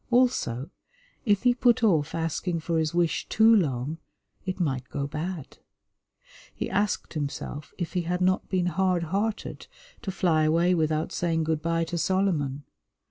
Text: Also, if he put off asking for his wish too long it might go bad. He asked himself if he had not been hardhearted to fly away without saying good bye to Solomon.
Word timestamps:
Also, 0.09 0.71
if 1.25 1.43
he 1.43 1.53
put 1.53 1.83
off 1.83 2.15
asking 2.15 2.59
for 2.59 2.79
his 2.79 2.91
wish 2.91 3.29
too 3.29 3.55
long 3.55 3.99
it 4.47 4.59
might 4.59 4.89
go 4.89 5.05
bad. 5.05 5.59
He 6.55 6.71
asked 6.71 7.13
himself 7.13 7.71
if 7.77 7.93
he 7.93 8.01
had 8.01 8.19
not 8.19 8.49
been 8.49 8.65
hardhearted 8.65 9.67
to 10.01 10.11
fly 10.11 10.45
away 10.45 10.73
without 10.73 11.11
saying 11.11 11.43
good 11.43 11.61
bye 11.61 11.83
to 11.83 11.99
Solomon. 11.99 12.63